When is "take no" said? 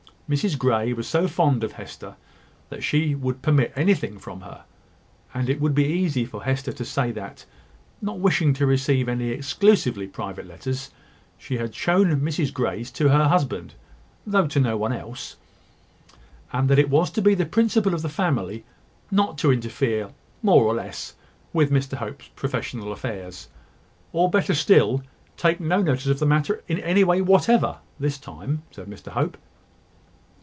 25.35-25.81